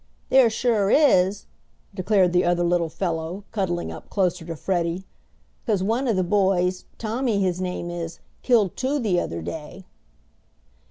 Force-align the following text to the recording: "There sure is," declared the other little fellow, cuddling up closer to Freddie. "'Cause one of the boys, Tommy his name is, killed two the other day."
"There 0.29 0.49
sure 0.49 0.89
is," 0.89 1.45
declared 1.93 2.33
the 2.33 2.43
other 2.43 2.63
little 2.63 2.89
fellow, 2.89 3.43
cuddling 3.51 3.91
up 3.91 4.09
closer 4.09 4.43
to 4.45 4.55
Freddie. 4.55 5.03
"'Cause 5.67 5.83
one 5.83 6.07
of 6.07 6.15
the 6.15 6.23
boys, 6.23 6.85
Tommy 6.97 7.39
his 7.39 7.61
name 7.61 7.91
is, 7.91 8.17
killed 8.41 8.75
two 8.75 8.97
the 8.97 9.19
other 9.19 9.43
day." 9.43 9.85